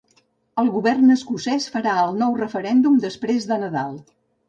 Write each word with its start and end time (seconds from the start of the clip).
El 0.63 0.71
govern 0.77 1.17
escocès 1.17 1.69
farà 1.77 1.95
el 2.07 2.19
nou 2.25 2.35
referèndum 2.43 3.01
després 3.09 3.51
de 3.53 3.65
Nadal 3.67 3.99